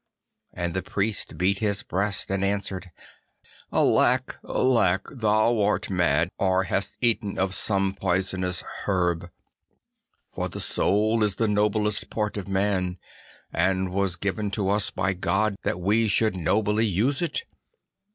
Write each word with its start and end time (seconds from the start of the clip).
And 0.51 0.73
the 0.73 0.81
Priest 0.81 1.37
beat 1.37 1.59
his 1.59 1.83
breast, 1.83 2.31
and 2.31 2.43
answered, 2.43 2.89
'Alack, 3.71 4.35
alack, 4.43 5.05
thou 5.11 5.61
art 5.61 5.91
mad, 5.91 6.29
or 6.39 6.63
hast 6.63 6.97
eaten 7.01 7.37
of 7.37 7.53
some 7.53 7.93
poisonous 7.93 8.63
herb, 8.87 9.29
for 10.31 10.49
the 10.49 10.59
soul 10.59 11.21
is 11.23 11.35
the 11.35 11.47
noblest 11.47 12.09
part 12.09 12.35
of 12.35 12.47
man, 12.47 12.97
and 13.53 13.93
was 13.93 14.15
given 14.15 14.49
to 14.49 14.69
us 14.69 14.89
by 14.89 15.13
God 15.13 15.55
that 15.61 15.79
we 15.79 16.07
should 16.07 16.35
nobly 16.35 16.87
use 16.87 17.21
it. 17.21 17.43